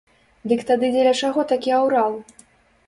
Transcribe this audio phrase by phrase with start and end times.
[0.51, 2.13] Дык тады дзеля чаго такі аўрал?